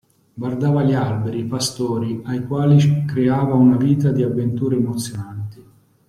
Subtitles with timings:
[0.33, 5.65] Guardava gli alberi, i pastori, ai quali creava una vita di avventure emozionanti.